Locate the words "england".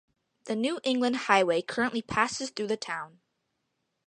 0.83-1.15